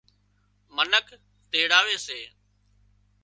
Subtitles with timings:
[0.75, 1.07] منک
[1.51, 2.19] تيڙاوي سي